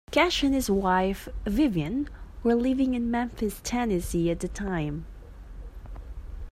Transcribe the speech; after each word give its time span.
Cash 0.09 0.41
and 0.41 0.51
his 0.55 0.67
wife, 0.67 1.29
Vivian, 1.45 2.09
were 2.41 2.55
living 2.55 2.95
in 2.95 3.11
Memphis, 3.11 3.61
Tennessee, 3.63 4.31
at 4.31 4.39
the 4.39 4.47
time. 4.47 5.05